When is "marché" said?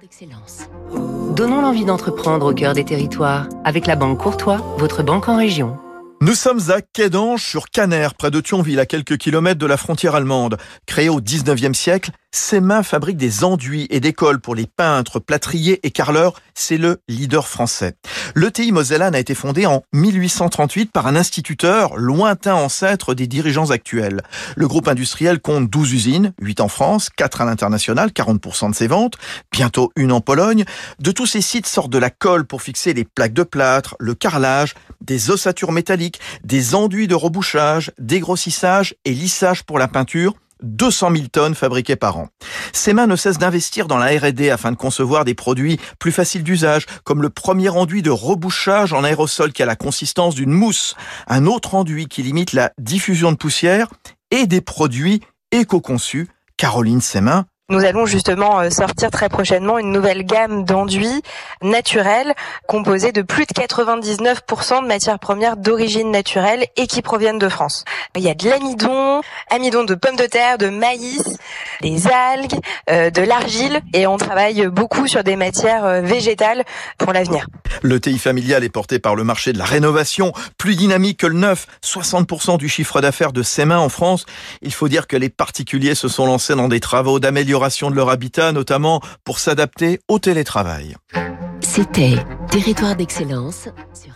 79.24-79.52